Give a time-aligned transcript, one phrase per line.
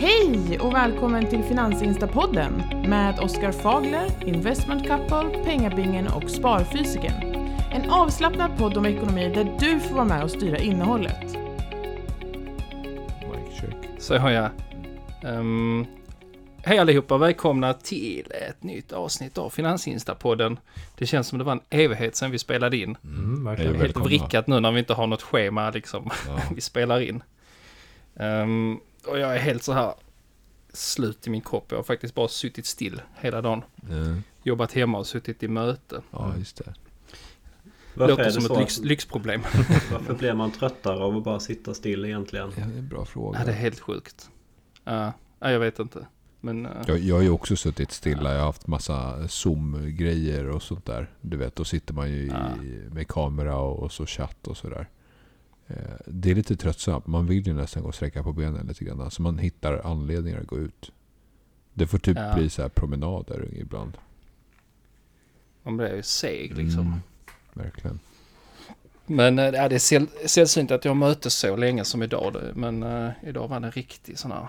[0.00, 7.12] Hej och välkommen till Finansinstapodden med Oskar Fagler, Investment Couple, Pengabingen och Sparfysiken.
[7.72, 11.36] En avslappnad podd om ekonomi där du får vara med och styra innehållet.
[13.98, 14.50] Så har jag.
[15.24, 15.86] Um,
[16.62, 20.58] hej allihopa, välkomna till ett nytt avsnitt av Finansinstapodden.
[20.98, 22.96] Det känns som det var en evighet sedan vi spelade in.
[23.04, 26.10] Mm, Det är hej och helt vrickat nu när vi inte har något schema liksom.
[26.26, 26.42] Ja.
[26.54, 27.22] vi spelar in.
[28.16, 29.94] Ehm, och jag är helt så här
[30.72, 31.66] slut i min kropp.
[31.68, 33.62] Jag har faktiskt bara suttit still hela dagen.
[33.90, 34.22] Mm.
[34.42, 36.02] Jobbat hemma och suttit i möte.
[36.10, 36.74] Ja, just det.
[37.94, 38.52] Varför Låter som så?
[38.54, 39.40] ett lyx, lyxproblem.
[39.92, 42.52] Varför blir man tröttare av att bara sitta still egentligen?
[42.56, 43.38] Ja, det är en bra fråga.
[43.38, 44.30] ja, det är helt sjukt.
[44.84, 46.06] Ja, ja, jag vet inte.
[46.40, 48.32] Men uh, jag, jag har ju också suttit stilla.
[48.32, 51.10] Jag har haft massa Zoom-grejer och sånt där.
[51.20, 52.32] Du vet, då sitter man ju i,
[52.92, 54.88] med kamera och, och så chatt och sådär.
[55.68, 57.06] Eh, Det är lite tröttsamt.
[57.06, 59.10] Man vill ju nästan gå och sträcka på benen lite grann.
[59.10, 60.92] Så man hittar anledningar att gå ut.
[61.74, 62.34] Det får typ Ja.
[62.34, 63.98] bli så här promenader ibland.
[65.62, 66.80] man blir ju seg liksom.
[66.86, 66.98] Mm,
[67.54, 67.98] verkligen.
[69.06, 72.36] Men eh, ja, det är säll, sällsynt att jag mötes så länge som idag.
[72.54, 74.46] Men eh, idag var det en riktig sån här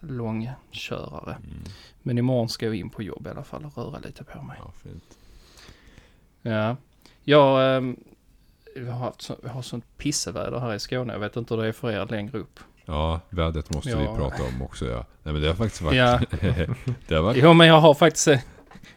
[0.00, 1.34] långkörare.
[1.34, 1.62] Mm.
[2.02, 4.56] Men imorgon ska jag in på jobb i alla fall och röra lite på mig.
[4.60, 5.18] Ja, fint.
[6.42, 6.76] Ja,
[7.24, 7.96] jag, ehm,
[8.78, 11.12] vi har haft så, vi har sånt pisseväder här i Skåne.
[11.12, 12.60] Jag vet inte hur det är för er längre upp.
[12.84, 14.16] Ja, vädret måste vi Ja.
[14.16, 14.86] prata om också.
[14.86, 15.04] Ja.
[15.22, 15.96] Nej, men det har faktiskt varit...
[15.96, 16.20] Ja.
[17.08, 17.42] det har varit...
[17.42, 18.28] Jo, men jag har faktiskt...
[18.28, 18.38] eh,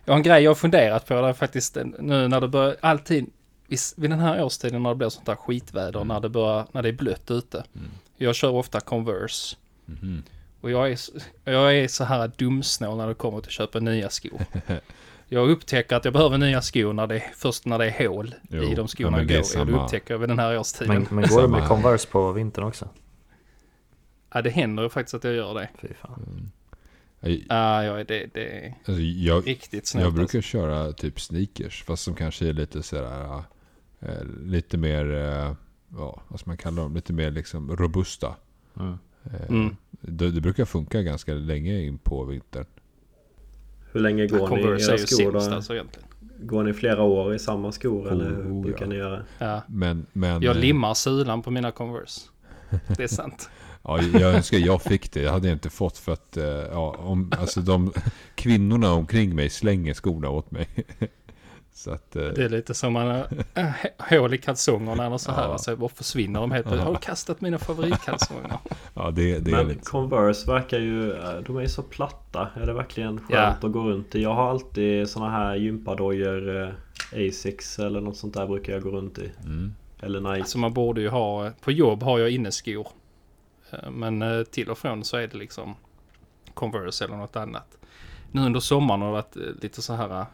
[0.06, 1.22] Jag har en grej jag har funderat på.
[1.22, 2.76] Det är faktiskt en- nu när det börjar...
[2.82, 3.30] Alltid
[3.68, 5.96] vid, den här årstiden när det blir sånt här skitväder.
[6.02, 6.08] Mm.
[6.08, 6.66] När det börjar...
[6.72, 7.64] När det är blött ute.
[7.76, 7.88] Mm.
[8.18, 9.56] Jag kör ofta Converse.
[9.86, 10.24] Mhm.
[10.62, 11.12] Och jag är, så-
[11.44, 14.40] jag är så här dumsnål när det kommer till att köpa nya skor.
[15.34, 18.36] Jag upptäcker att jag behöver nya skor när det är, först när det är hål
[18.50, 19.72] Jo, i de skorna jag går i.
[19.72, 20.94] Det upptäcker jag vid den här årstiden.
[20.94, 21.68] Men, men går du med.
[21.68, 22.90] Converse på vintern också?
[24.34, 25.70] Ja, det händer ju faktiskt att jag gör det.
[25.82, 26.24] Fy fan.
[26.28, 26.52] Mm.
[27.20, 30.04] Jag, Ja, ja det, det är alltså, jag, riktigt snällt.
[30.04, 33.44] jag brukar köra typ sneakers, fast som kanske är lite sådär,
[34.00, 35.54] eh, lite mer, eh,
[35.98, 38.36] ja, vad ska man kalla dem, lite mer liksom robusta.
[38.80, 38.98] Mm.
[39.24, 39.76] Eh, Mm.
[40.02, 42.66] det, det brukar funka ganska länge in på vintern.
[43.92, 45.56] Hur länge Ja, går ni i era skor sämst då?
[45.56, 46.08] alltså egentligen.
[46.44, 48.88] Går ni flera år i samma skor eller hur Oh, brukar ja.
[48.88, 49.24] ni göra?
[49.40, 49.62] Ja.
[49.68, 52.22] Men, men Jag eh, limmar sulan på mina Converse.
[52.98, 53.50] Det är sant.
[53.84, 55.22] Ja, jag önskar jag fick det.
[55.22, 57.94] Jag hade inte fått för att, eh, ja, om, alltså de
[58.36, 60.68] kvinnorna omkring mig slänger skorna åt mig.
[61.74, 65.32] Så att, eh, Det är lite som man har äh, hål i kalsongerna eller så
[65.32, 65.44] här.
[65.44, 65.52] Ja.
[65.52, 66.86] Alltså, och försvinner de helt plötsligt.
[66.86, 68.58] Har du kastat mina favoritkalsonger?
[68.94, 69.82] ja, det, det Men lite.
[69.86, 72.50] Converse verkar ju, eh, de är ju så platta.
[72.56, 73.42] Är det verkligen skönt Ja.
[73.68, 74.22] att gå runt i?
[74.22, 76.70] Jag har alltid såna här gympadojor, eh,
[77.30, 79.32] Asics eller något sånt där brukar jag gå runt i.
[79.46, 79.74] Mm.
[80.02, 80.40] Eller Nike.
[80.42, 82.88] Alltså man borde ju ha, på jobb har jag inneskor.
[83.72, 85.76] Eh, Men eh, till och från så är det liksom
[86.54, 87.78] Converse eller något annat.
[88.32, 90.26] Nu under sommaren har det varit eh, lite så här, eh,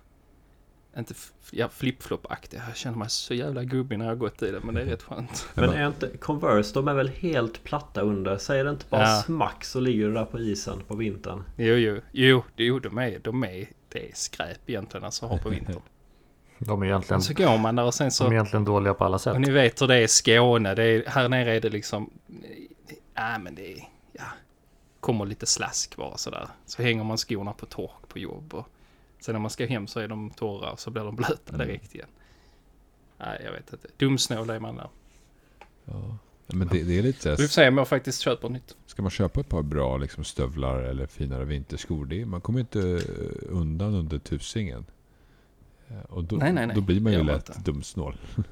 [0.98, 1.14] inte
[1.52, 2.62] ja, flip-flop-aktiga.
[2.68, 4.86] Jag känner mig så jävla gubbig när jag har gått i det, men det är
[4.86, 5.48] rätt skönt.
[5.56, 8.38] Men är inte Converse, de är väl helt platta under?
[8.38, 9.22] Säger det inte bara Ja.
[9.26, 11.44] smack så ligger du där på isen på vintern?
[11.58, 15.38] Jo, jo, jo, jo de är, de är, det är skräp egentligen alltså att ha
[15.38, 15.82] på vintern.
[16.60, 19.06] De är egentligen, Så går man där och sen de är så, egentligen dåliga på
[19.06, 19.34] alla sätt.
[19.34, 22.10] och ni vet hur det är i Skåne, det är, här nere är det liksom,
[23.14, 23.78] ja men det är,
[24.14, 24.24] ja,
[25.00, 26.48] kommer lite slask bara sådär.
[26.66, 28.68] Så hänger man skorna på tork på jobb och
[29.20, 31.96] sen när man ska hem så är de torra och så blir de blöta direkt
[31.96, 32.08] igen.
[33.18, 33.88] Nej, jag vet inte.
[33.98, 34.90] Dumsnål är man där.
[35.86, 36.18] Ja.
[36.48, 38.76] Men det, det är lite Vi får se om jag faktiskt köper nytt.
[38.86, 42.80] ska man köpa ett par bra liksom, stövlar eller finare vinterskor, det, man kommer inte
[42.82, 44.86] eh, undan under tusingen.
[45.88, 46.76] Eh, Och då, Nej, nej, nej.
[46.76, 47.62] då blir man ju man lätt inte.
[47.72, 48.18] dumsnål.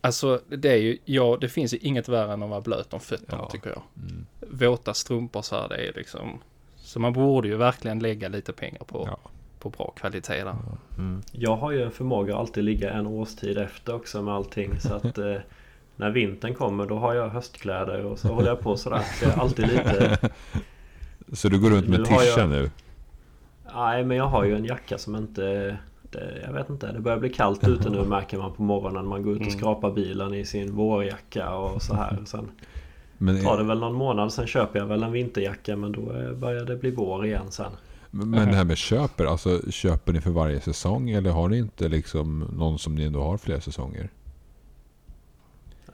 [0.00, 3.00] Alltså, det är ju, ja, det finns ju inget värre än att vara blöt om
[3.00, 3.50] fötterna Ja.
[3.50, 3.82] tycker jag.
[3.96, 4.26] Mm.
[4.50, 6.38] våta strumpor så här, det är liksom...
[6.86, 9.18] Så man borde ju verkligen lägga lite pengar på, Ja.
[9.58, 10.54] på bra kvalitet där.
[10.98, 11.22] Mm.
[11.32, 14.94] Jag har ju en förmåga att alltid ligga en årstid efter också med allting så
[14.94, 15.34] att eh,
[15.96, 19.38] När vintern kommer då har jag höstkläder och så håller jag på sådär så jag
[19.38, 20.18] alltid lite
[21.32, 22.70] Så du går runt med jag- tischa nu?
[23.74, 25.76] Nej men jag har ju en jacka som inte
[26.10, 29.22] det, Jag vet inte, det börjar bli kallt ute nu märker man på morgonen Man
[29.22, 29.58] går ut och Mm.
[29.58, 32.50] skrapar bilen i sin vårjacka och så här Sen
[33.18, 36.32] Men, tar det väl någon månad sen köper jag väl en vinterjacka men då eh,
[36.32, 37.72] börjar det bli vår igen sen
[38.10, 41.88] Men det här med köper, alltså köper ni för varje säsong eller har ni inte
[41.88, 44.10] liksom någon som ni ändå har flera säsonger?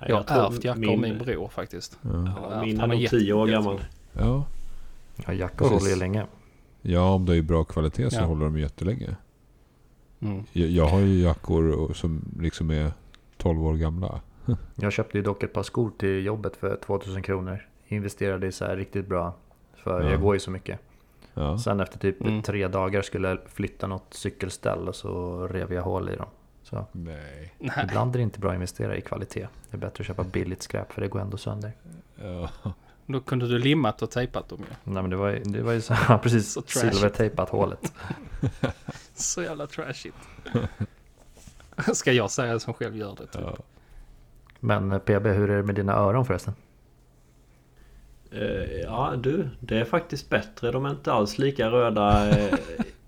[0.00, 1.98] Nej, Jag har ärvt jacka av min bror faktiskt.
[2.02, 2.10] Ja,
[2.50, 3.80] Ja, min är nog 10 år gammal
[4.12, 4.44] ja.
[5.26, 5.78] Ja, jackor Precis.
[5.82, 6.26] håller ju länge.
[6.82, 8.25] ja om det är bra kvalitet så Ja.
[8.25, 9.16] håller de jättelänge.
[10.20, 10.44] Mm.
[10.52, 12.92] Jag, jag har ju jackor som liksom är
[13.36, 14.20] 12 år gamla.
[14.74, 18.64] Jag köpte ju dock ett par skor till jobbet för 2000 kronor investerade i så
[18.64, 19.34] här riktigt bra.
[19.76, 20.10] För Ja.
[20.10, 20.80] jag går ju så mycket.
[21.34, 21.58] Ja.
[21.58, 22.42] Sen efter typ Mm.
[22.42, 26.26] tre dagar skulle jag flytta något cykelställ och så rev jag hål i dem.
[26.62, 27.54] Så Nej.
[27.84, 29.48] Ibland är det inte bra att investera i kvalitet.
[29.70, 31.72] Det är bättre att köpa billigt skräp för det går ändå sönder.
[32.22, 32.48] Ja.
[33.06, 34.92] Då kunde du limmat och tejpat dem ju.
[34.92, 37.92] Nej men det var ju, det var ju så här, precis Så silvertejpat hålet.
[39.14, 40.16] Så jävla trashigt.
[41.94, 43.42] Ska jag säga som själv gör det typ.
[43.42, 43.56] Ja.
[44.64, 46.55] Men eh, PB, hur är det med dina öron förresten?
[48.31, 50.70] Eh, Ja du, det är faktiskt bättre.
[50.73, 52.29] De är inte alls lika röda.
[52.31, 52.55] eh,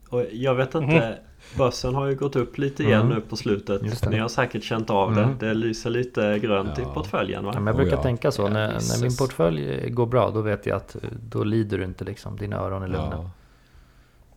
[0.09, 1.19] Och jag vet inte.
[1.59, 3.15] Börsen har ju gått upp lite igen Mm.
[3.15, 4.06] nu på slutet.
[4.11, 5.29] Ni har säkert känt av Mm.
[5.39, 5.47] det.
[5.47, 6.95] Det lyser lite grönt i Ja.
[6.95, 7.55] portföljen Ja, va?
[7.61, 8.03] men jag Oh, brukar ja.
[8.03, 8.43] tänka så.
[8.43, 10.97] Ja, när, när min portfölj går bra, då vet jag att
[11.31, 12.37] då lider du inte liksom.
[12.37, 13.09] Dina öron är lugna.
[13.12, 13.31] Ja.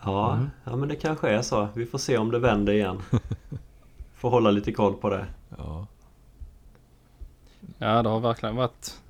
[0.03, 0.49] Ja, Mm.
[0.63, 1.67] ja men det kanske är så.
[1.73, 2.97] Vi får se om det vänder igen.
[4.15, 5.25] Får hålla lite koll på det.
[5.57, 5.87] Ja.
[7.77, 9.01] Ja, det har verkligen varit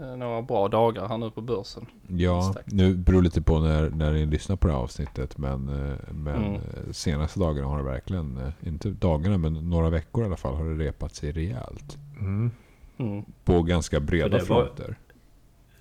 [0.00, 1.86] eh, några bra dagar här nu på börsen.
[2.08, 5.38] Ja, nu beror lite på när, när ni lyssnar på det här avsnittet.
[5.38, 6.54] Men, eh, men Mm.
[6.54, 6.60] eh,
[6.92, 10.84] senaste dagarna har det verkligen, inte dagarna men några veckor i alla fall, har det
[10.84, 11.98] repat sig rejält.
[12.20, 12.50] Mm.
[12.98, 13.24] Mm.
[13.44, 14.98] På ganska breda det var- fronter.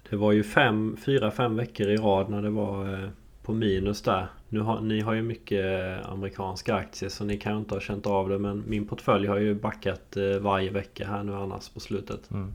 [0.09, 3.11] Det var ju fem, fyra, fem veckor i rad när det var
[3.43, 4.27] på minus där.
[4.49, 7.81] Nu har, ni har ju mycket eh, amerikanska aktier så ni kan ju inte ha
[7.81, 11.69] känt av det men min portfölj har ju backat eh, varje vecka här nu annars
[11.69, 12.31] på slutet.
[12.31, 12.53] Mm.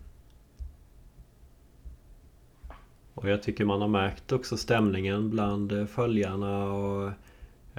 [3.14, 7.10] Och jag tycker man har märkt också stämningen bland eh, följarna och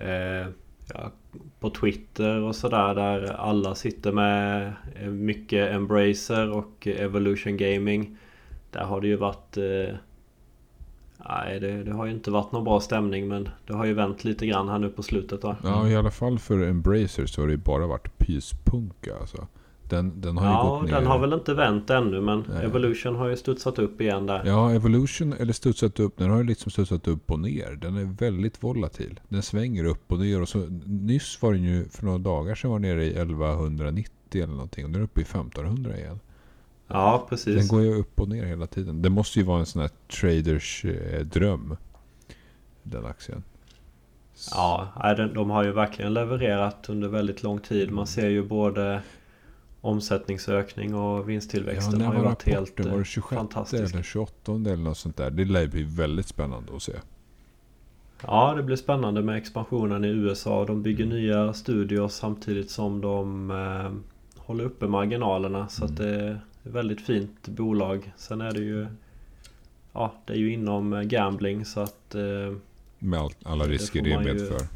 [0.04, 0.48] eh,
[0.94, 1.12] ja,
[1.60, 4.74] på Twitter och sådär där alla sitter med
[5.10, 8.18] mycket Embracer och Evolution Gaming.
[8.72, 9.58] Där har det ju varit...
[9.58, 9.96] Eh,
[11.30, 14.24] nej, det, det har ju inte varit någon bra stämning men det har ju vänt
[14.24, 15.56] lite grann här nu på slutet va?
[15.64, 19.48] Ja, i alla fall för Embracer så har det ju bara varit pyspunka alltså.
[19.90, 20.96] Den, den har ju Ja, gått ner.
[21.00, 22.66] den har väl inte vänt ännu men Nej.
[22.66, 24.44] Evolution har ju studsat upp igen där.
[24.46, 26.18] Ja, Evolution eller studsat upp.
[26.18, 27.72] Den har ju liksom studsat upp och ner.
[27.82, 29.20] Den är väldigt volatil.
[29.30, 30.42] Den svänger upp och ner.
[30.42, 34.12] Och så, nyss var den ju, för några dagar sedan var den nere i 1190
[34.34, 34.86] eller någonting.
[34.86, 36.20] Och nu är den uppe i 1500 igen.
[36.88, 37.70] Ja, Den precis.
[37.70, 39.02] går ju upp och ner hela tiden.
[39.02, 41.78] Det måste ju vara en sån här traders eh, dröm.
[42.84, 43.44] Den aktien.
[44.52, 47.92] Ja, den- de har ju verkligen levererat under väldigt lång tid.
[47.92, 49.02] Man ser ju både
[49.82, 52.86] omsättningsökning och vinsttillväxten när har ju var varit helt rapporten?
[52.86, 53.94] Var det eh, 26 fantastisk.
[53.94, 55.30] eller 28 eller något sånt där?
[55.32, 56.94] Det lär ju bli väldigt spännande att se.
[58.28, 60.66] Ja, det blir spännande med expansionen i USA.
[60.66, 63.92] De bygger nya studios samtidigt som de eh,
[64.46, 65.68] håller uppe marginalerna.
[65.68, 68.12] Så att det väldigt fint bolag.
[68.18, 68.88] Sen är det ju
[69.94, 72.56] Ja, det är ju inom eh, gambling så att eh,
[73.00, 74.68] Med alla Det risker får det man ju- medför.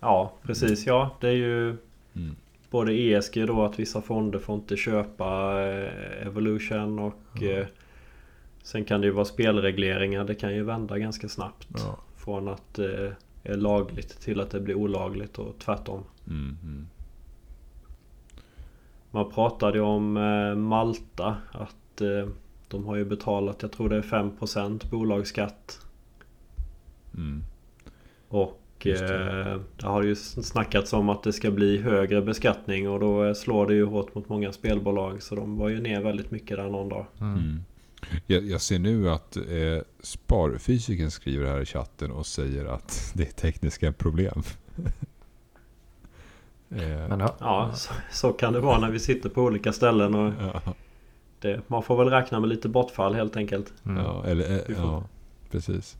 [0.00, 0.86] Ja, precis.
[0.86, 1.76] Ja, det är ju
[2.16, 2.36] Mm.
[2.70, 7.66] både ESG då att vissa fonder får inte köpa eh, Evolution och eh,
[8.62, 10.24] sen kan det ju vara spelregleringar.
[10.24, 11.68] Det kan ju vända ganska snabbt.
[11.76, 11.98] Ja.
[12.16, 16.04] Från att det är lagligt till att det blir olagligt och tvärtom.
[16.26, 16.88] Mm, mm.
[19.10, 22.28] Man pratade om eh, Malta att eh,
[22.68, 25.80] de har ju betalat, jag tror det är 5% bolagsskatt.
[27.14, 27.42] Mm.
[28.28, 28.90] Och det.
[28.90, 33.66] eh, det har ju snackats om att det ska bli högre beskattning och då slår
[33.66, 35.22] det ju hårt mot många spelbolag.
[35.22, 37.06] Så de var ju ner väldigt mycket där någon dag.
[37.20, 37.62] Mm.
[38.26, 39.42] Jag, jag ser nu att eh,
[40.00, 44.42] Sparfysiken skriver här i chatten och säger att det är tekniska problem.
[46.70, 50.14] Eh, Men ja, Ja, så, så kan det vara när vi sitter på olika ställen
[50.14, 50.74] och ja,
[51.40, 53.72] det, man får väl räkna med lite bortfall helt enkelt.
[53.86, 54.04] mm.
[54.04, 55.04] ja, eller, eh, ja,
[55.50, 55.96] precis.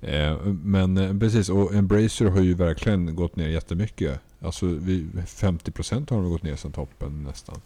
[0.00, 4.20] Eh, men precis, och Embracer har ju verkligen gått ner jättemycket.
[4.40, 7.60] Alltså vi, 50% har de gått ner sedan toppen nästan.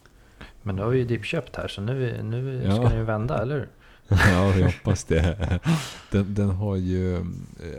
[0.63, 2.73] Men nu har vi ju dipköpt här så nu, nu Ja.
[2.77, 3.69] ska den ju vända, eller hur?
[4.31, 5.61] Ja, jag hoppas det.
[6.11, 7.23] Den, den har ju, eh,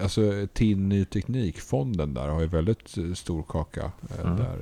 [0.01, 3.91] alltså TIN Ny Teknik-fonden där har ju väldigt eh, stor kaka.
[4.23, 4.37] Mm.
[4.37, 4.57] Där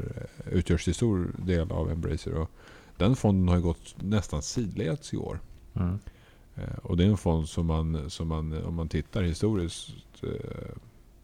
[0.52, 2.34] utgörs till stor del av Embracer.
[2.34, 2.52] Och
[2.98, 5.40] den fonden har ju gått nästan sidleds i år.
[5.76, 6.00] Mm.
[6.84, 9.90] Och det är en fond som man, som man om man tittar historiskt,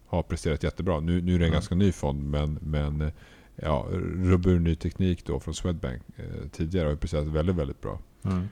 [0.06, 1.00] har presterat jättebra.
[1.00, 1.52] Nu, nu är det en Mm.
[1.52, 3.10] ganska ny fond, men, men
[3.56, 3.86] ja,
[4.16, 7.98] Robur Ny Teknik då från Swedbank eh, tidigare har ju presterat väldigt, väldigt bra.
[8.22, 8.48] Mm.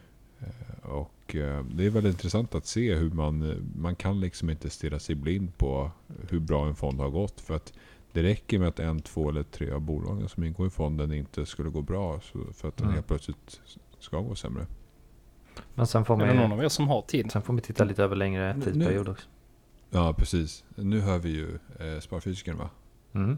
[0.83, 4.71] Och eh, det är väldigt intressant att se hur man, eh, man kan liksom inte
[4.71, 5.91] stirra sig blind på
[6.31, 7.41] hur bra en fond har gått.
[7.41, 7.73] För att
[8.13, 11.47] det räcker med att en, två eller tre av bolagen som ingår i fonden inte
[11.47, 12.21] skulle gå bra
[12.55, 12.95] för att den Mm.
[12.95, 13.61] helt plötsligt
[13.99, 14.67] ska gå sämre.
[15.75, 17.31] Men sen får Är det någon man av er som har tid?
[17.33, 19.29] Sen får man titta lite över längre tidsperiod också.
[19.91, 20.65] Ja, precis.
[20.75, 22.71] Nu hör vi ju eh, Sparfysiken va?
[23.13, 23.37] Mm.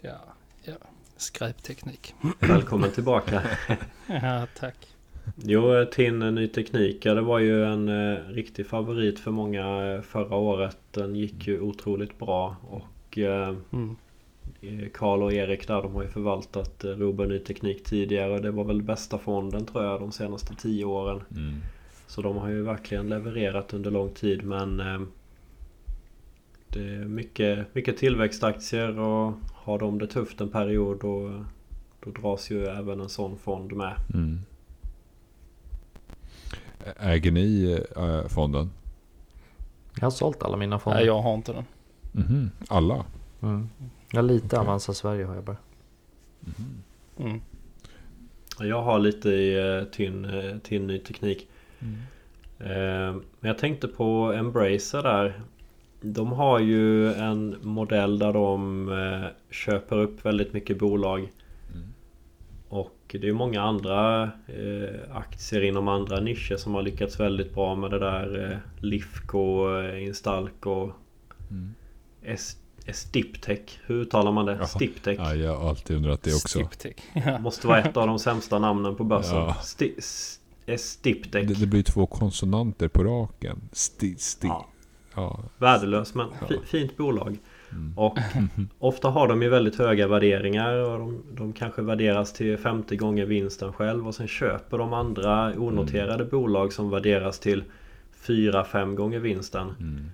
[0.00, 0.18] Ja,
[0.62, 0.74] ja.
[1.16, 2.14] Skräpteknik.
[2.40, 3.42] Välkommen tillbaka.
[4.06, 4.93] Ja, tack.
[5.36, 10.02] Jo, TIN Ny Teknik, ja, det var ju en eh, riktig favorit för många eh,
[10.02, 10.78] förra året.
[10.90, 14.90] Den gick ju otroligt bra och eh, Mm.
[14.94, 18.40] Karl och Erik där, de har ju förvaltat eh, Robur Ny Teknik tidigare.
[18.40, 21.22] Det var väl bästa fonden tror jag de senaste tio åren.
[21.30, 21.54] Mm.
[22.06, 25.00] Så de har ju verkligen levererat under lång tid men eh,
[26.68, 31.44] Det är mycket, mycket tillväxtaktier och har de det tufft en period då,
[32.04, 33.94] då dras ju även en sån fond med.
[34.14, 34.38] Mm.
[37.00, 38.70] Äger ni äh, fonden?
[39.94, 40.98] Jag har sålt alla mina fonder.
[41.00, 41.64] Nej, jag har inte den.
[42.12, 42.50] Mhm.
[42.68, 43.04] Alla?
[43.42, 43.68] Mm.
[44.12, 44.58] Ja, lite Okej.
[44.58, 45.56] Avanza Sverige har jag bara.
[47.18, 47.40] Mm.
[48.60, 51.48] Jag har lite i eh, Tynn, eh, Tynn Ny Teknik.
[52.58, 52.66] Eh,
[53.40, 55.40] Men jag tänkte på Embracer där.
[56.00, 61.28] De har ju en modell där de eh, köper upp väldigt mycket bolag.
[63.06, 67.74] Och det är många andra eh, aktier inom andra nischer som har lyckats väldigt bra
[67.74, 68.50] med det där.
[68.52, 70.92] Eh, Lifco, eh, Instalco,
[71.50, 71.74] Mm.
[72.22, 72.56] S-
[72.92, 73.60] Stiptech.
[73.86, 74.52] Hur uttalar man det?
[74.54, 74.66] Jaha.
[74.66, 75.18] Stiptech.
[75.18, 76.48] Ja, jag har alltid undrat det också.
[76.48, 76.94] Stiptech.
[77.26, 77.38] Ja.
[77.38, 79.36] Måste vara ett av de sämsta namnen på börsen.
[79.36, 79.56] Ja.
[79.62, 80.36] Sti-
[80.76, 81.48] Stiptech.
[81.48, 83.60] Det, det blir två konsonanter på raken.
[83.72, 84.46] Sti, sti.
[84.46, 84.66] Ja.
[85.14, 85.40] Ja.
[85.58, 86.46] Värdelös men Ja.
[86.46, 87.38] fi- fint bolag.
[87.96, 88.18] Och
[88.78, 93.26] ofta har de ju väldigt höga värderingar och de, de kanske värderas till 50 gånger
[93.26, 96.28] vinsten själv och sen köper de andra onoterade Mm.
[96.28, 97.64] bolag som värderas till
[98.26, 99.68] 4-5 gånger vinsten.
[99.80, 100.04] Mm.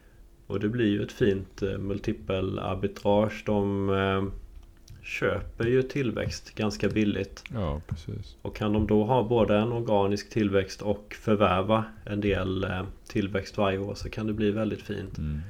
[0.47, 3.43] Och det blir ju ett fint eh, multipelarbitrage.
[3.47, 4.25] De eh,
[5.03, 7.45] köper ju tillväxt ganska billigt.
[7.55, 8.37] ja, precis.
[8.43, 13.59] Och kan de då ha både en organisk tillväxt och förvärva en del eh, tillväxt
[13.59, 15.19] varje år så kan det bli väldigt fint.
[15.19, 15.41] Mm.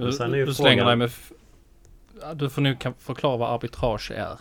[0.00, 1.10] Du, du slänger frågan- dig med...
[2.34, 4.38] Du får nog förklara vad arbitrage är.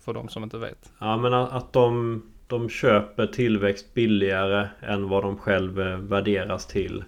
[0.00, 0.92] För de som inte vet.
[0.98, 7.04] Ja men att de, de köper tillväxt billigare än vad de själv eh, värderas till.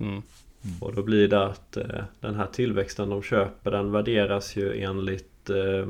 [0.00, 0.22] Mm.
[0.80, 1.84] Och då blir det att eh,
[2.20, 5.88] den här tillväxten de köper den värderas ju enligt eh,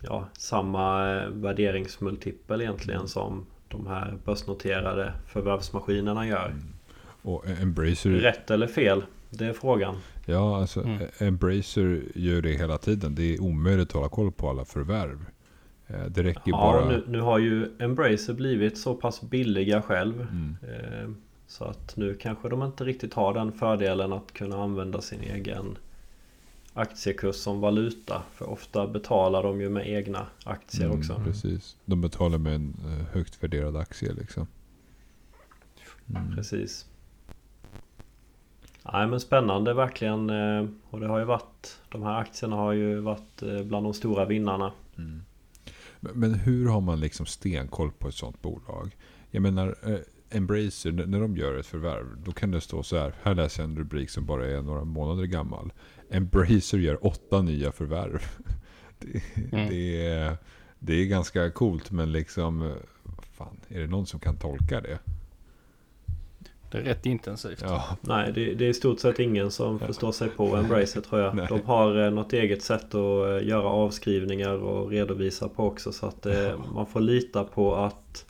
[0.00, 6.54] ja, samma eh, värderingsmultipel egentligen som de här börsnoterade förvärvsmaskinerna gör.
[7.22, 8.10] Och Embracer...
[8.10, 9.02] Rätt eller fel?
[9.30, 9.96] Det är frågan.
[10.26, 11.02] Ja, alltså Mm.
[11.18, 13.14] Embracer gör det hela tiden.
[13.14, 15.24] Det är omöjligt att hålla koll på alla förvärv.
[15.86, 16.88] Eh, Det räcker Ja, bara...
[16.88, 20.20] nu, nu har ju Embracer blivit så pass billiga själv.
[20.20, 20.56] Mm.
[20.62, 21.10] Eh,
[21.46, 25.78] Så att nu kanske de inte riktigt har den fördelen att kunna använda sin egen
[26.74, 28.22] aktiekurs som valuta.
[28.32, 31.20] För ofta betalar de ju med egna aktier Mm, också.
[31.24, 31.76] Precis.
[31.84, 34.46] De betalar med en eh, högt värderad aktie liksom.
[36.16, 36.34] Mm.
[36.36, 36.86] Precis.
[38.92, 40.30] Nej men spännande verkligen.
[40.30, 43.94] eh, Och det har ju varit De här aktierna har ju varit eh, bland de
[43.94, 44.72] stora vinnarna.
[44.98, 45.22] Mm.
[46.00, 48.96] Men, hur har man liksom stenkoll på ett sånt bolag?
[49.30, 49.98] Jag menar, eh,
[50.30, 53.14] Embracer, när de gör ett förvärv, då kan det stå så här.
[53.22, 55.72] Här läser jag en rubrik som bara är några månader gammal.
[56.10, 58.18] Embracer gör åtta nya förvärv.
[58.98, 59.68] Det, Mm.
[59.68, 60.36] det, är,
[60.78, 62.74] det är ganska coolt, men liksom...
[63.32, 64.98] Fan, är det någon som kan tolka det?
[66.70, 67.60] Det är rätt intensivt.
[67.62, 71.20] Ja, Nej det, det är i stort sett ingen som förstår sig på Embracer tror
[71.20, 71.34] jag.
[71.34, 71.46] Nej.
[71.48, 75.92] De har eh, något eget sätt att eh, göra avskrivningar och redovisa på också.
[75.92, 78.24] Så att eh, man får lita på att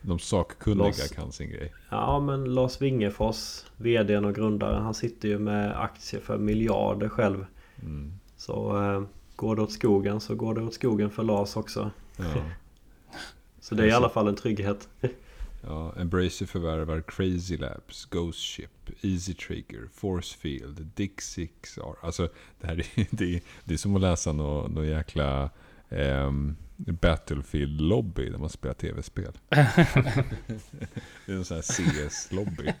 [0.00, 1.08] de sakkunniga Loss.
[1.08, 1.72] kan sin grej.
[1.90, 7.46] Ja men Lars Wingefors VDn och grundaren Han sitter ju med aktier för miljarder själv
[7.82, 8.12] Mm.
[8.36, 9.02] Så eh,
[9.36, 12.24] går det åt skogen så går det åt skogen för Lars också Ja.
[13.60, 14.88] Så det är i alla fall en trygghet
[15.68, 21.94] Ja, Embracer förvärvar Crazy Labs, Ghost Ship, Easy Trigger, Force Field, Dixixar.
[22.00, 22.28] Alltså
[22.60, 25.50] det här är, det är, det är som att läsa någon nå jäkla
[25.88, 29.32] ehm, Battlefield-lobby när man spelar tv-spel.
[29.48, 32.72] det är en sån här CS-lobby.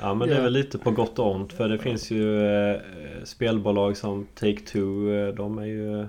[0.00, 2.80] Ja men det är väl lite på gott och ont för det finns ju eh,
[3.24, 6.08] spelbolag som Take-Two eh, De är ju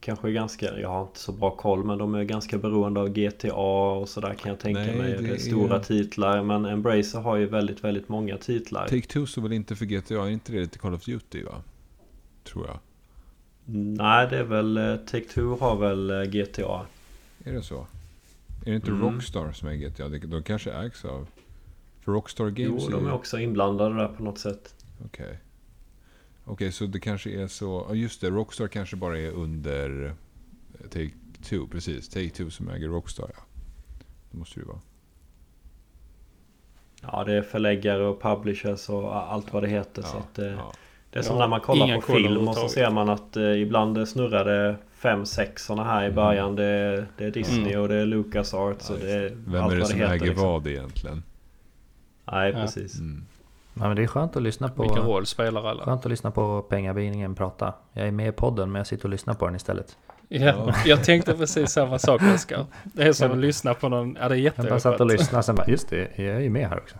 [0.00, 3.54] Kanske ganska, jag har inte så bra koll men de är ganska beroende av GTA
[3.54, 5.12] och sådär kan jag tänka Nej, mig.
[5.12, 8.86] det Det är är- stora titlar men Embracer har ju väldigt väldigt många titlar.
[8.86, 10.14] Take-Two står väl inte för GTA?
[10.14, 11.62] Är inte det lite Call of Duty va?
[12.44, 12.78] Tror jag.
[13.98, 16.86] Nej det är väl eh, Take-Two har väl eh, GTA.
[17.44, 17.86] Är det så?
[18.66, 19.14] Är det inte Mm.
[19.14, 20.08] Rockstar som är GTA?
[20.08, 21.26] De, kanske ägs av...
[22.04, 24.74] För Rockstar Games Jo de är ju- också inblandade där på något sätt.
[25.04, 25.38] Okej.
[26.48, 27.86] Okej, så det kanske är så...
[27.88, 28.30] Ja, just det.
[28.30, 31.68] Rockstar kanske bara är under eh, Take-Two.
[31.70, 32.10] Precis.
[32.16, 33.40] Take-Two som äger Rockstar, ja.
[34.30, 34.80] Det måste det ju vara.
[37.02, 40.02] Ja det är förläggare och publishers och allt vad det heter.
[40.02, 40.72] så Ja, att, eh, ja.
[41.10, 43.62] Det är som Ja, när man kollar på film och så ser man att eh,
[43.62, 46.56] ibland det snurrar det fem, sex sådana här i början.
[46.56, 47.80] Det, det är Disney Mm.
[47.82, 49.98] och det är Lucas Arts Ja, och det är Vem allt är det vad som
[49.98, 50.44] heter, äger liksom.
[50.48, 51.22] vad egentligen?
[52.32, 52.60] Nej, Ja.
[52.60, 52.98] precis.
[52.98, 53.24] Mm.
[53.80, 54.82] Ja, men det är skönt att lyssna på...
[54.82, 55.84] Vilken roll spelar alla?
[55.84, 57.74] Skönt att lyssna på pengabindningen prata.
[57.92, 59.96] Jag är med i podden men jag sitter och lyssnar på den istället.
[60.28, 62.66] Ja, jag tänkte precis samma sak Oskar.
[62.84, 65.42] Det är som att lyssna på någon, ja det är Jag bara satt och lyssnade
[65.42, 66.96] sen bara, just det, jag är ju med här också.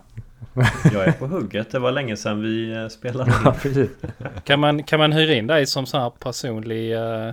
[0.92, 1.70] Jag är på hugget.
[1.70, 3.90] Det var länge sedan vi eh, spelade Ja, precis.
[4.44, 7.32] Kan man, kan man hyra in dig som så här personlig, eh,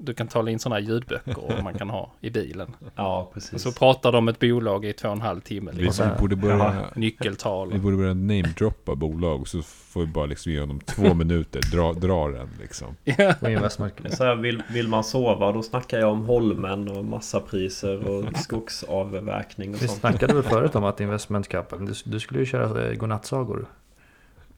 [0.00, 2.74] du kan tala in sådana här ljudböcker och man kan ha i bilen.
[2.94, 3.62] Ja, Och precis.
[3.62, 5.70] så pratar de om ett bolag i två och en halv timme.
[5.74, 6.06] Vi, Liksom.
[6.06, 6.72] här- borde börja, Ja.
[6.96, 7.72] Nyckeltal.
[7.72, 11.60] vi borde börja namedroppa bolag så får vi bara liksom ge dem två minuter.
[11.72, 12.96] Dra, dra den liksom.
[13.04, 13.28] Ja.
[13.64, 13.72] Och
[14.12, 19.74] Så här, vill, vill man sova då snackar jag om Holmen och massapriser och skogsavverkning
[19.74, 20.00] och Vi sånt.
[20.00, 23.66] snackade väl förut om att investment cup, du, du skulle ju köra eh, godnattsagor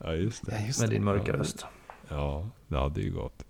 [0.04, 0.52] Ja, just det.
[0.60, 1.66] Ja, just med din mörka röst.
[2.08, 3.44] Ja, det hade ju gått.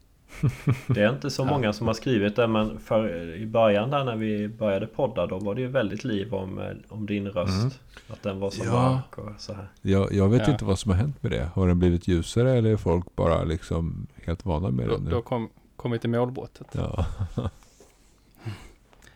[0.87, 4.17] Det är inte så många som har skrivit det men för, i början där när
[4.17, 7.61] vi började podda då var det ju väldigt liv om, eh, om din röst.
[7.63, 7.71] Mm.
[8.09, 8.73] Att den var så Ja.
[8.93, 9.69] mörk och så här.
[9.83, 10.53] Jag, jag vet Ja.
[10.53, 11.51] inte vad som har hänt med det.
[11.55, 15.11] Har den blivit ljusare eller är folk bara liksom helt vana med Då, den nu?
[15.11, 16.67] då kom, kommit till målbrottet.
[16.73, 17.07] Ja.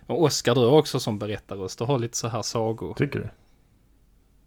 [0.06, 1.78] Och Oskar, du har också som berättarröst.
[1.78, 2.94] Du har lite så här sagor.
[2.94, 3.28] Tycker du?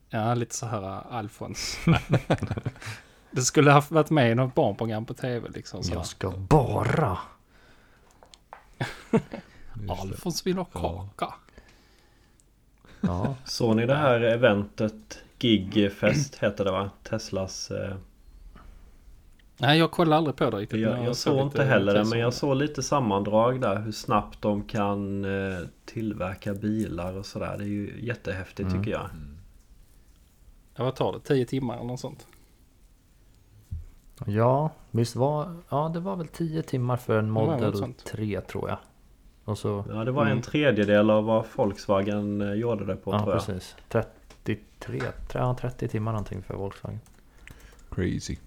[0.10, 1.78] Ja, lite så här Alfons.
[3.32, 5.84] det skulle ha varit med i något barnprogram på tv liksom.
[5.84, 5.94] Så.
[5.94, 7.18] Jag ska bara...
[9.90, 11.10] Alfons vill ha Ja.
[11.18, 11.34] kaka.
[13.02, 16.90] Ja, Såg ni det här eventet Gigfest heter det va?
[17.04, 17.96] Teslas eh,
[19.58, 20.80] Nej, jag kollar aldrig på det riktigt.
[20.80, 24.64] Jag, jag såg inte heller det men jag såg lite sammandrag där hur snabbt de
[24.64, 27.56] kan eh, tillverka bilar och sådär.
[27.58, 28.80] Det är ju jättehäftigt Mm.
[28.80, 29.10] tycker jag.
[30.76, 31.20] Ja, vad tar det?
[31.20, 32.28] 10 timmar eller något sånt?
[34.26, 35.56] Ja visst var...
[35.70, 38.06] Ja, det var väl 10 timmar för en Model sånt.
[38.06, 38.78] 3 tror jag.
[39.46, 39.86] Och så...
[39.90, 40.38] Ja det var Mm.
[40.38, 43.46] en tredjedel av vad Volkswagen eh, gjorde det på Ja, tror jag.
[43.46, 43.76] precis.
[43.90, 45.02] 33,
[45.34, 47.00] ja, 30 timmar någonting för Volkswagen.
[47.92, 48.38] Crazy.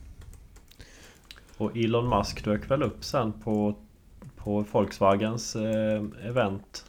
[1.59, 3.75] Och Elon Musk dök väl upp sen på,
[4.37, 6.85] på Volkswagens eh, event.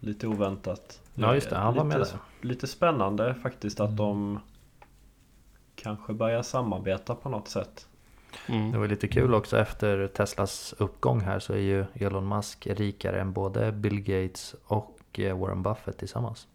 [0.00, 1.00] Lite oväntat.
[1.14, 1.56] Ja, just det.
[1.56, 2.48] Han var med lite, där.
[2.48, 3.96] lite spännande faktiskt att Mm.
[3.96, 4.40] de
[5.74, 7.86] kanske börjar samarbeta på något sätt.
[8.46, 8.72] Mm.
[8.72, 13.20] Det var lite kul också efter Teslas uppgång här så är ju Elon Musk rikare
[13.20, 16.46] än både Bill Gates och eh, Warren Buffett tillsammans.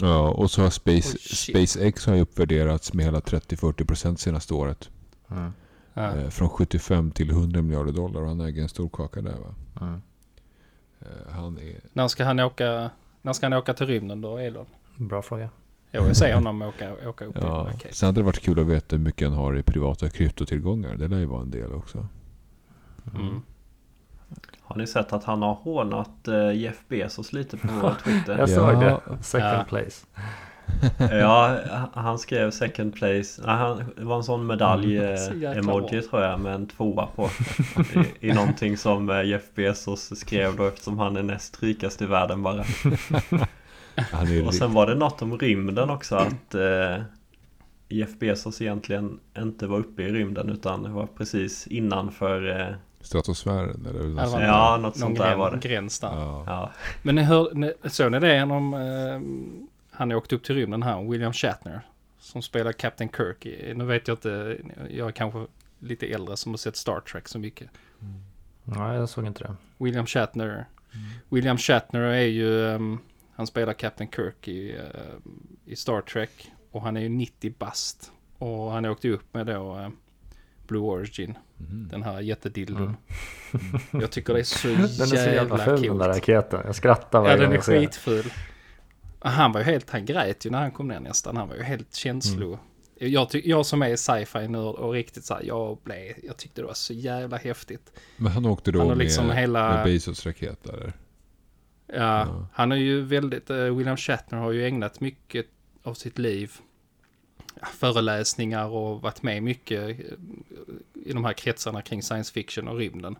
[0.00, 1.56] Ja, och så har Space, shit.
[1.56, 4.90] SpaceX har ju uppvärderats med hela 30-40% senaste året.
[5.30, 5.52] Mm.
[5.94, 8.20] Eh, från 75 till 100 miljarder dollar.
[8.20, 9.54] Och han äger en stor kaka där va?
[9.80, 10.02] Mm.
[11.00, 11.80] Eh, han är...
[11.92, 12.90] När ska han åka?
[13.22, 14.66] När ska han åka till rymden då, Elon?
[14.96, 15.50] Bra fråga.
[15.94, 17.94] Jag vill se honom åka, åka upp i Ja, raket.
[17.94, 20.94] sen hade det varit kul att veta hur mycket han har i privata kryptotillgångar.
[20.96, 22.06] Det lär ju vara en del också.
[23.14, 23.42] Mm.
[24.62, 28.38] Har ni sett att han har hånat eh, Jeff Bezos lite på Twitter?
[28.38, 28.54] Jag Ja.
[28.56, 29.00] såg det.
[29.22, 29.64] Second Ja.
[29.68, 30.06] place.
[31.10, 31.58] Ja,
[31.94, 33.42] han skrev second place.
[33.46, 35.14] Nej, han, det var en sån medalj Mm.
[35.14, 37.28] Eh, tror jag med en tvåa på.
[38.20, 42.06] I, I någonting som eh, Jeff Bezos skrev då eftersom han är näst rikast i
[42.06, 42.64] världen bara.
[43.96, 47.02] Han är Och sen var det något om rymden också att eh,
[47.88, 54.02] Jeff Bezos egentligen inte var uppe i rymden utan var precis innanför eh, stratosfären eller
[54.08, 54.78] något sånt Ja, där.
[54.82, 55.68] något sånt där var det.
[55.68, 56.08] gräns där.
[56.12, 56.44] Ja.
[56.46, 56.70] Ja,
[57.02, 59.20] Men ni hör, ni, såg ni det om eh,
[59.90, 61.80] han åkte upp till rymden här, William Shatner.
[62.18, 63.46] Som spelar Captain Kirk.
[63.76, 64.56] Nu vet jag inte,
[64.90, 65.46] jag är kanske
[65.78, 67.68] lite äldre som har sett Star Trek så mycket.
[68.64, 69.54] Nej, jag såg inte det.
[69.78, 70.64] William Shatner.
[71.28, 72.98] William Shatner är ju, ehm,
[73.36, 76.52] han spelar Captain Kirk i, ehm, i Star Trek.
[76.70, 78.12] Och han är ju 90 bast.
[78.38, 79.88] Och han åkte ju upp med då eh,
[80.66, 81.38] Blue Origin.
[81.56, 81.88] Mhm.
[81.90, 82.82] Den här jättedildon.
[82.82, 82.96] Mm.
[84.02, 86.60] Jag tycker det är så Den är så jävla jävla ful den där raketen.
[86.64, 87.82] Jag skrattar Ja, varje den gång är jag ser den.
[87.86, 88.32] skitful.
[89.18, 91.36] Han var ju helt, han grät ju när han kom ner nästan.
[91.36, 92.46] Han var ju helt känslo.
[92.46, 93.12] Mm.
[93.12, 96.60] Jag, ty- jag som är sci-fi nörd och riktigt så här, jag blev, jag tyckte
[96.60, 97.92] det var så jävla häftigt.
[98.16, 100.92] Men han åkte då Han har med, liksom hela- med Bezos raket eller?
[101.94, 102.46] Ja, Ja.
[102.52, 105.46] han är ju väldigt, eh, William Shatner har ju ägnat mycket
[105.82, 106.52] av sitt liv
[107.60, 110.06] ja, föreläsningar och varit med mycket eh,
[111.04, 113.16] i de här kretsarna kring science fiction och rymden.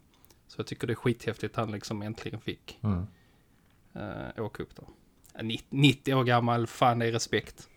[0.48, 3.06] Så jag tycker det är skithäftigt att han liksom äntligen fick Mm.
[3.96, 4.88] uh, åka upp då.
[5.34, 7.68] Ja, 90 90 år gammal, fan det är respekt.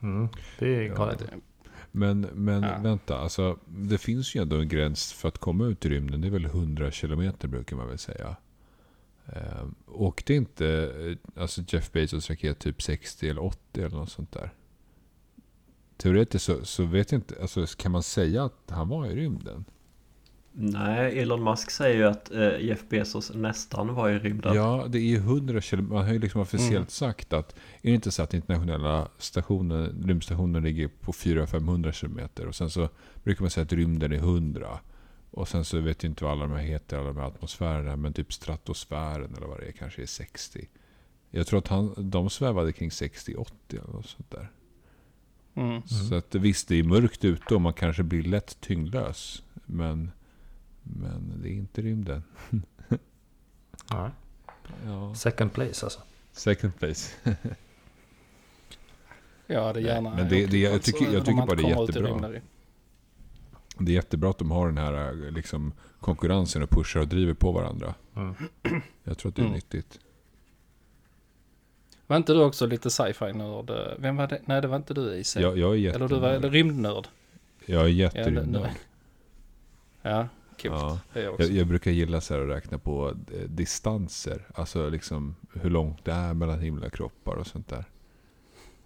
[0.00, 0.28] Mm.
[0.58, 1.18] Det är Ja, galet.
[1.18, 1.40] Det-
[1.96, 2.78] Men, men Ja.
[2.82, 6.20] vänta, alltså, det finns ju ändå en gräns för att komma ut i rymden.
[6.20, 8.36] Det är väl 100 kilometer brukar man väl säga.
[9.26, 10.66] Eh, åkte inte
[11.36, 14.52] eh, alltså Jeff Bezos raket typ 60 eller 80 eller något sånt där?
[15.96, 19.64] teoretiskt så, så vet jag inte, alltså kan man säga att han var i rymden?
[20.52, 24.54] Nej, Elon Musk säger ju att eh, Jeff Bezos nästan var i rymden.
[24.54, 25.94] Ja, det är ju 100 kilometer.
[25.94, 26.86] Man har ju liksom officiellt Mm.
[26.88, 32.54] sagt att är det inte så att internationella stationen, rymdstationen ligger på 400-500 kilometer och
[32.54, 32.88] sen så
[33.24, 34.80] brukar man säga att rymden är 100.
[35.36, 37.96] Och sen så vet jag inte vad alla de här heter, alla de här atmosfärerna,
[37.96, 40.68] men typ stratosfären eller vad det är kanske är 60.
[41.30, 44.50] Jag tror att han, de svävade kring 60-80 eller något sånt där.
[45.54, 45.82] Mm.
[45.82, 49.42] Så att visst, det är mörkt ute och man kanske blir lätt tyngdlös.
[49.64, 50.10] Men,
[50.82, 52.22] men det är inte rymden.
[53.90, 54.10] Ja.
[54.86, 55.14] Ja.
[55.14, 56.00] Second place alltså.
[56.32, 57.12] Second place.
[59.46, 60.14] Ja, det är gärna.
[60.14, 62.40] Men det- det- jag tycker- jag tycker bara det är kommer ut i jättebra.
[63.78, 67.34] Det är jättebra att de har den här eh, liksom, konkurrensen och pushar och driver
[67.34, 67.94] på varandra.
[68.16, 68.34] Mm.
[69.04, 69.54] Jag tror att det är Mm.
[69.54, 69.98] nyttigt.
[72.06, 73.70] Var inte du också lite sci-fi nörd?
[73.98, 74.40] Vem var det?
[74.44, 75.36] Nej, det var inte du IC.
[75.36, 76.52] Jag, jag är Eller du var eller jättenörd.
[76.52, 77.08] rymdnörd.
[77.66, 78.70] Jag är jätterymdnörd.
[80.02, 80.28] Ja,
[80.62, 80.74] coolt.
[80.74, 80.98] Ja.
[81.12, 81.40] Jag.
[81.40, 84.46] Jag, jag brukar gilla så här att räkna på eh, distanser.
[84.54, 87.84] Alltså liksom hur långt det är mellan himlakroppar och sånt där.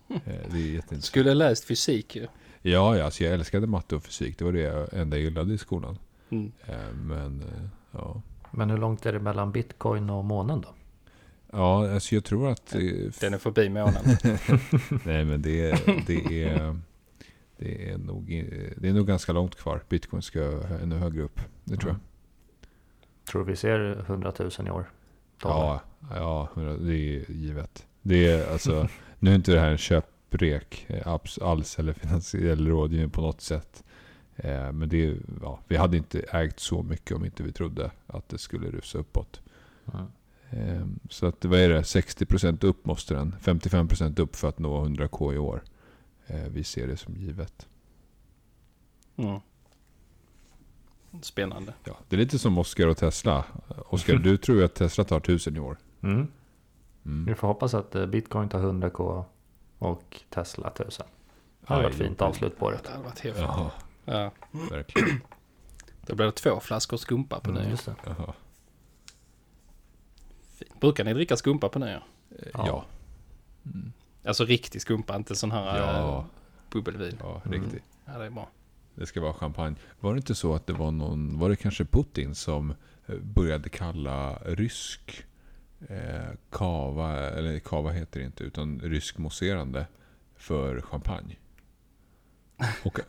[0.08, 1.04] Eh, Det är jätteintressant.
[1.04, 2.26] Skulle läst fysik ju.
[2.62, 4.38] Ja, ja alltså jag älskade matte och fysik.
[4.38, 5.98] Det var det jag enda jag gillade i skolan.
[6.30, 6.52] Mm.
[6.66, 8.22] Eh, Men eh, ja.
[8.50, 10.68] Men hur långt är det mellan bitcoin och månen då?
[11.52, 12.74] Ja, alltså jag tror att...
[12.74, 12.80] eh,
[13.20, 14.04] Den är förbi månen.
[15.04, 16.76] Nej, men det, är- det är...
[17.60, 18.26] Det är, nog,
[18.76, 19.82] det är nog ganska långt kvar.
[19.88, 20.40] Bitcoin ska
[20.82, 21.40] ännu högre upp.
[21.64, 22.00] Det tror jag.
[23.30, 24.90] Tror vi ser 100 000 i år?
[25.42, 25.80] Dollar.
[26.10, 27.86] Ja, ja, det är givet.
[28.02, 28.88] Det är alltså...
[29.18, 33.40] nu är inte det här en köprek eh, abs- alls eller finansiell rådgivning på något
[33.40, 33.84] sätt.
[34.36, 38.28] Eh, Men det ja, vi hade inte ägt så mycket om inte vi trodde att
[38.28, 39.40] det skulle rusa uppåt.
[39.92, 40.06] Mm.
[40.50, 41.82] Eh, Så att vad är det?
[41.82, 43.34] 60% upp måste den.
[43.40, 45.62] 55% upp för att nå 100k i år.
[46.26, 47.68] Eh, Vi ser det som givet.
[49.16, 49.40] Mm.
[51.22, 51.72] Spännande.
[51.84, 53.44] Ja, det är lite som Oscar och Tesla.
[53.86, 55.76] Oscar, du tror ju att Tesla tar 1000 i år.
[56.02, 56.26] Mm.
[57.06, 57.24] Mm.
[57.24, 59.24] Vi får hoppas att eh, bitcoin tar 100k
[59.78, 61.06] och Tesla 1000.
[61.60, 62.82] Det hade varit fint avslut på Ja, det.
[62.82, 63.42] det hade varit häftigt.
[63.42, 63.70] Jaha,
[64.04, 64.30] Ja.
[64.70, 65.20] verkligen.
[66.06, 67.78] Då blir det två flaskor skumpa på Mm, nyår.
[68.06, 68.34] Jaha.
[70.54, 70.80] Fint.
[70.80, 71.90] Brukar ni dricka skumpa på nyår?
[72.30, 72.66] Eh, Ja.
[72.66, 72.84] Ja.
[73.64, 73.92] Mm.
[74.24, 76.24] Alltså riktig skumpa, inte sån här Ja, äh,
[76.70, 77.16] bubbelvin.
[77.20, 77.62] ja, Mm.
[77.62, 77.82] riktigt.
[78.04, 78.48] Ja, det är bra.
[78.94, 79.76] Det ska vara champagne.
[80.00, 82.74] Var det inte så att det var någon, var det kanske Putin som
[83.06, 85.24] eh, började kalla rysk
[85.88, 89.86] eh, kava, eller kava heter det inte, utan rysk mousserande
[90.36, 91.36] för champagne?
[92.84, 93.00] Och,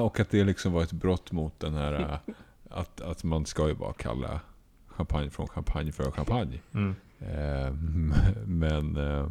[0.00, 2.34] och att det liksom var ett brott mot den här, eh,
[2.70, 4.40] att, att man ska ju bara kalla
[4.86, 6.60] champagne från champagne för champagne.
[6.74, 6.94] Mm.
[7.18, 7.72] Eh,
[8.46, 9.28] men eh,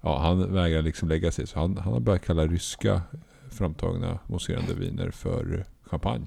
[0.00, 1.46] ja, han vägrar liksom lägga sig.
[1.46, 3.02] Så han, han har börjat kalla ryska
[3.50, 6.26] framtagna mousserande viner för champagne.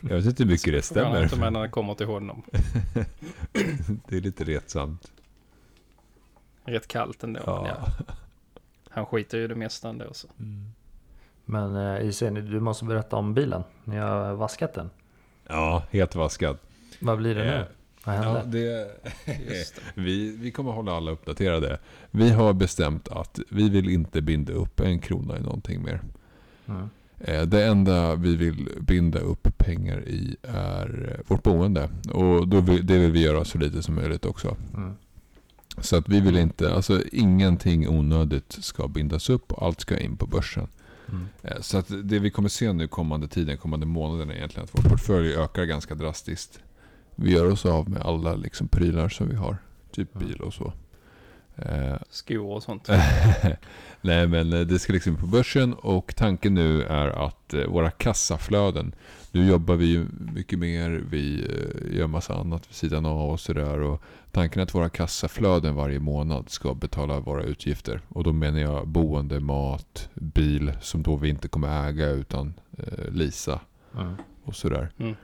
[0.00, 1.22] Jag vet inte hur mycket det stämmer.
[1.22, 2.42] inte när det kommer till honom.
[4.08, 5.12] det är lite retsamt.
[6.64, 7.40] Rätt kallt ändå.
[7.46, 7.68] Ja.
[7.68, 8.04] Ja.
[8.90, 10.04] Han skiter ju det mesta ändå.
[10.12, 10.28] Så.
[10.38, 10.64] Mm.
[11.44, 13.62] Men eh, IC, du måste berätta om bilen.
[13.84, 14.90] Ni har vaskat den.
[15.48, 16.58] ja, helt vaskad.
[17.00, 17.66] Vad blir det Eh, nu?
[18.04, 18.38] Vad hände?
[18.38, 19.82] Ja, det, Just det.
[20.02, 21.78] vi, vi kommer hålla alla uppdaterade.
[22.10, 26.00] Vi har bestämt att vi vill inte binda upp en krona i någonting mer.
[26.66, 26.90] Mm.
[27.18, 31.88] Eh, Det enda vi vill binda upp pengar i är eh, vårt boende.
[32.12, 34.56] Och då vill, det vill vi göra så lite som möjligt också.
[34.74, 34.92] Mm.
[35.78, 40.16] Så att vi vill inte, alltså ingenting onödigt ska bindas upp och allt ska in
[40.16, 40.68] på börsen.
[41.08, 41.26] Mm.
[41.42, 44.88] Eh, Så att det vi kommer se nu kommande tiden, kommande månaderna egentligen, att vår
[44.90, 46.58] portfölj ökar ganska drastiskt.
[47.16, 49.56] Vi gör oss av med alla liksom prylar som vi har,
[49.90, 50.28] typ Mm.
[50.28, 50.72] bil och så.
[51.56, 52.88] Eh, Skor och sånt.
[54.00, 57.90] Nej men eh, det ska liksom på börsen och tanken nu är att eh, våra
[57.90, 58.94] kassaflöden.
[59.32, 61.46] Nu jobbar vi ju mycket mer, vi
[61.92, 63.80] gör massa annat vid sidan av och sådär.
[63.80, 68.00] Och tanken är att våra kassaflöden varje månad ska betala våra utgifter.
[68.08, 73.10] Och då menar jag boende, mat, bil som då vi inte kommer äga utan eh,
[73.10, 73.60] lisa
[73.98, 74.14] Mm.
[74.44, 74.90] och sådär.
[74.98, 75.14] Mm.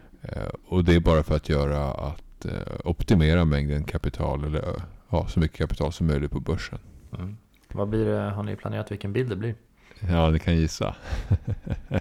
[0.69, 2.47] Och det är bara för att göra att
[2.85, 6.79] optimera mängden kapital eller ha så mycket kapital som möjligt på börsen.
[7.19, 7.37] Mm.
[7.73, 8.31] Vad blir det?
[8.31, 9.55] Har ni planerat vilken bil det blir?
[10.01, 10.95] Ja, ni kan gissa.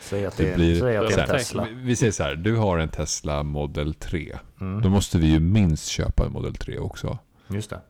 [0.00, 1.64] Säg att Det det, blir- säg att det är en här, Tesla.
[1.64, 4.38] Vi, vi säger så här, du har en Tesla Model 3.
[4.60, 4.82] Mm.
[4.82, 7.18] Då måste vi ju minst köpa en Model 3 också.
[7.48, 7.80] Just det.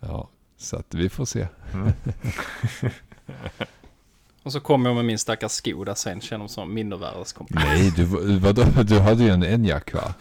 [0.00, 1.46] Ja, så att vi får se.
[1.74, 1.92] Mm.
[4.42, 7.62] Och så kommer jag med min stackars sko där sen känner mig som mindervärdeskomplex.
[7.64, 8.04] Nej, du,
[8.38, 8.62] vadå?
[8.82, 10.14] du hade ju en Enyaq va?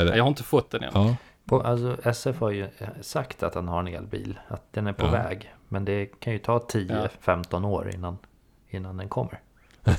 [0.00, 0.90] Jag har inte fått den än.
[0.94, 2.68] Ja, På, alltså SF har ju
[3.00, 5.10] sagt att han har en elbil, att den är på Ja.
[5.10, 5.54] väg.
[5.68, 8.18] Men det kan ju ta 10-15 år innan,
[8.70, 9.40] innan den kommer.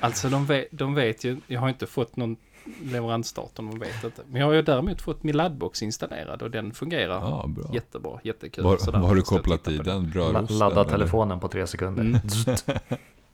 [0.00, 2.36] Alltså de vet, de vet ju, jag har inte fått någon
[2.82, 4.22] leveransdatum, de vet inte.
[4.30, 7.64] Men jag har ju däremot fått min laddbox installerad och den fungerar Ja, bra.
[7.74, 8.64] jättebra, jättekul.
[8.64, 10.04] Vad Så vad har du kopplat i den?
[10.04, 10.58] La, Brödrosten?
[10.58, 12.02] ladda telefonen på tre sekunder.
[12.02, 12.20] Mm.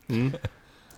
[0.09, 0.33] Mm.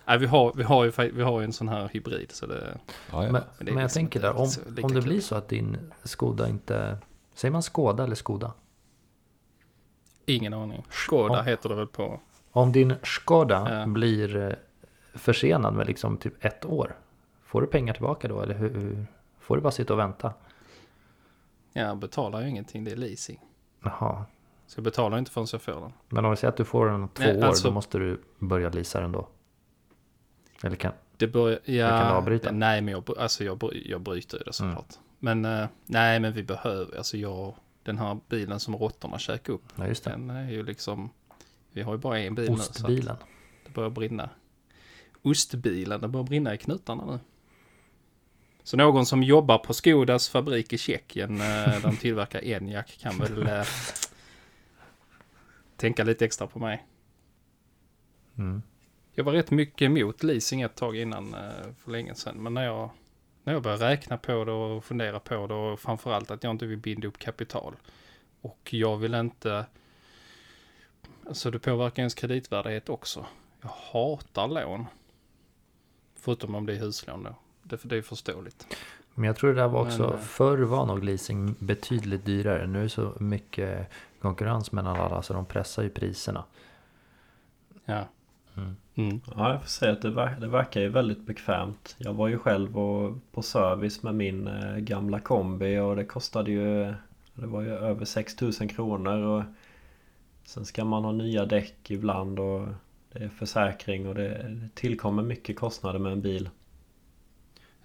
[0.05, 2.77] Nej, vi, har, vi, har ju, vi har ju en sån här hybrid så det...
[3.11, 3.31] Ja, ja.
[3.31, 4.49] Men, det är men jag liksom tänker där, om,
[4.83, 6.97] om det blir så att din Skoda inte...
[7.33, 8.53] Säger man Skoda eller Skoda?
[10.25, 10.85] Ingen aning.
[10.89, 11.41] Skoda Ja.
[11.41, 12.19] heter det väl på...
[12.51, 13.85] Om din Skoda Ja.
[13.87, 14.53] blir eh,
[15.13, 16.95] försenad med liksom typ ett år.
[17.43, 18.69] Får du pengar tillbaka då eller hur?
[18.73, 19.05] hur
[19.39, 20.33] får du bara sitta och vänta?
[21.73, 23.39] Jag betalar ju ingenting, det är leasing.
[23.83, 24.25] Jaha.
[24.67, 25.93] Så jag betalar inte förrän jag får den.
[26.09, 27.97] Men om vi säger att du får den om två Nej, år, alltså- då måste
[27.97, 29.27] du börja leasa den då?
[30.63, 30.91] Eller kan...
[31.17, 31.59] Det börjar...
[31.65, 32.51] Ja, kan du avbryta?
[32.51, 34.93] Nej, men jag, alltså jag, jag bryter ju det såklart.
[35.19, 36.97] Men eh, nej, men vi behöver...
[36.97, 37.55] Alltså jag...
[37.83, 39.63] Den här bilen som råttorna käkade upp.
[39.75, 40.09] Ja just det.
[40.09, 41.09] Den är ju liksom...
[41.71, 42.57] Vi har ju bara en bil nu.
[42.57, 43.15] Så Ostbilen.
[43.65, 44.29] det börjar brinna.
[45.21, 47.19] Ostbilen, det börjar brinna i knutarna nu.
[48.63, 53.17] Så någon som jobbar på Skodas fabrik i Tjeckien eh, där de tillverkar Enyaq kan
[53.17, 53.65] väl eh,
[55.77, 56.85] tänka lite extra på mig.
[58.37, 58.61] Mm.
[59.15, 62.35] Jag var rätt mycket emot leasing ett tag innan eh, för länge sedan.
[62.43, 62.89] Men när jag,
[63.43, 66.65] när jag började räkna på det och fundera på det och framförallt att jag inte
[66.65, 67.75] vill binda upp kapital.
[68.41, 69.65] Och jag vill inte...
[71.27, 73.25] Alltså det påverkar ens kreditvärdighet också.
[73.61, 74.85] Jag hatar lån.
[76.15, 77.35] Förutom om det är huslån då.
[77.63, 78.77] Det, det är förståeligt.
[79.13, 82.67] Men jag tror det där var också, Men, eh, förr var nog leasing betydligt dyrare.
[82.67, 86.43] Nu är det så mycket konkurrens mellan alla så de pressar ju priserna.
[87.85, 88.07] Ja.
[88.57, 88.75] Mm.
[88.95, 89.21] Mm.
[89.35, 91.95] Ja, jag får säga att det, ver- det verkar ju väldigt bekvämt.
[91.97, 96.51] Jag var ju själv och, på service med min eh, gamla kombi och det kostade
[96.51, 96.93] ju
[97.33, 99.43] Det var ju över 6000 kronor och
[100.45, 102.67] Sen ska man ha nya däck ibland och
[103.11, 106.49] Det är försäkring och det, det tillkommer mycket kostnader med en bil.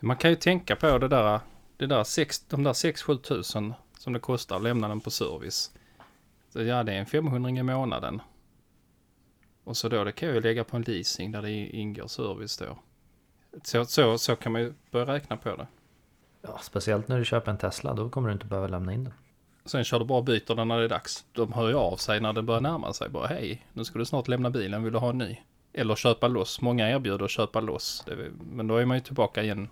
[0.00, 1.40] Man kan ju tänka på det där,
[1.76, 5.70] det där sex, de där 6-7 tusen som det kostar att lämna den på service.
[6.52, 8.20] Så ja, det är en 500 i månaden.
[9.68, 12.56] Och så då, det kan jag ju lägga på en leasing där det ingår service
[12.56, 12.78] då.
[13.62, 15.66] Så, så, så kan man ju börja räkna på det.
[16.42, 19.14] Ja, speciellt när du köper en Tesla, då kommer du inte behöva lämna in den.
[19.64, 21.24] Sen kör du bara och byter den när det är dags.
[21.32, 23.08] De hör ju av sig när det börjar närma sig.
[23.08, 25.36] Bara hej, nu ska du snart lämna bilen, vill du ha en ny?
[25.72, 26.60] Eller köpa loss.
[26.60, 28.04] Många erbjuder att köpa loss.
[28.52, 29.68] Men då är man ju tillbaka igen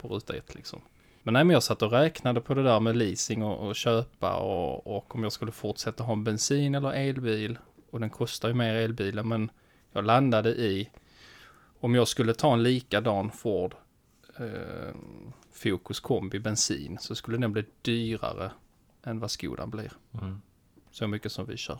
[0.00, 0.80] på ruta ett liksom.
[1.22, 4.36] Men nej, men jag satt och räknade på det där med leasing och, och köpa
[4.36, 7.58] och, och om jag skulle fortsätta ha en bensin eller elbil.
[7.94, 9.50] Och den kostar ju mer elbilen men
[9.92, 10.90] jag landade i
[11.80, 13.74] om jag skulle ta en likadan Ford
[14.38, 14.94] eh,
[15.52, 18.50] Focus kombi bensin så skulle den bli dyrare
[19.02, 19.92] än vad Skodan blir.
[20.20, 20.40] Mm.
[20.90, 21.78] Så mycket som vi kör.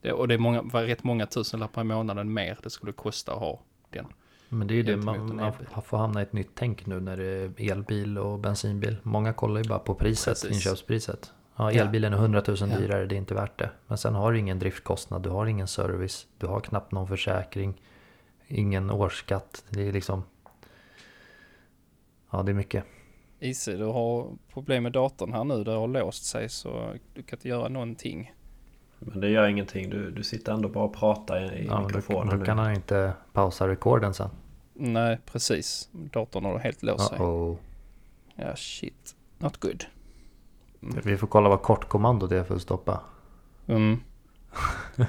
[0.00, 3.32] Det, och det är många, var rätt många tusenlappar i månaden mer det skulle kosta
[3.32, 4.06] att ha den.
[4.48, 7.16] Men det är ju det, man, man får hamna i ett nytt tänk nu när
[7.16, 8.96] det är elbil och bensinbil.
[9.02, 10.50] Många kollar ju bara på priset, Precis.
[10.50, 11.32] inköpspriset.
[11.58, 12.66] Ja, elbilen är 100 000 Ja.
[12.66, 13.70] dyrare, det är inte värt det.
[13.86, 17.80] Men sen har du ingen driftkostnad, du har ingen service, du har knappt någon försäkring,
[18.46, 19.64] ingen årsskatt.
[19.70, 20.22] Det är liksom...
[22.30, 22.84] Ja, det är mycket.
[23.40, 25.64] Ise, du har problem med datorn här nu.
[25.64, 28.32] Det har låst sig så du kan inte göra någonting.
[28.98, 29.90] Men det gör ingenting.
[29.90, 32.58] Du, du sitter ändå bara och pratar i, i Ja, men då, mikrofonen då kan
[32.58, 34.30] han inte pausa rekorden sen.
[34.74, 35.88] Nej, precis.
[35.92, 37.18] Datorn har helt låst sig.
[38.34, 39.16] Ja, shit.
[39.38, 39.84] Not good.
[40.80, 43.00] Vi får kolla vad kortkommandot är för att stoppa.
[43.66, 44.00] Mm.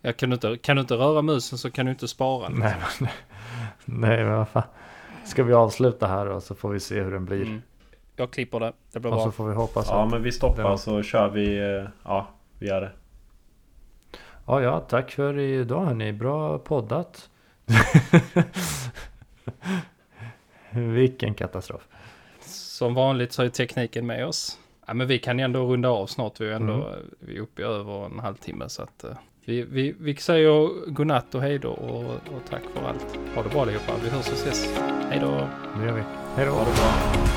[0.00, 2.48] ja, kan, du inte, kan du inte röra musen så kan du inte spara.
[2.48, 2.60] liksom.
[2.64, 3.08] Nej, men,
[3.84, 4.62] nej, men vad fan.
[5.24, 7.42] Ska vi avsluta här och så får vi se hur den blir.
[7.42, 7.62] Mm.
[8.16, 8.72] Jag klipper det.
[8.92, 9.32] Det blir Och så bra.
[9.32, 11.58] får vi hoppas Ja men vi stoppar Den- så kör vi.
[11.78, 12.92] eh, Ja, vi gör det.
[14.46, 16.12] Ja, ja, tack för idag hörni.
[16.12, 17.30] Bra poddat.
[20.70, 21.88] Vilken katastrof.
[22.82, 24.58] Som vanligt så är tekniken med oss.
[24.86, 26.40] Ja, men vi kan ändå runda av snart.
[26.40, 26.86] Vi är ändå Mm.
[27.18, 28.68] vi är uppe i över en halvtimme.
[28.68, 29.10] Så att, eh,
[29.44, 33.18] vi, vi, vi säger godnatt och hej då och, och tack för allt.
[33.34, 33.92] Ha det bra allihopa.
[34.04, 34.74] Vi hörs och ses.
[35.10, 35.48] Hej då.
[35.78, 36.02] Nu gör vi.
[36.36, 36.52] Hej då.
[36.52, 37.31] Ha det bra.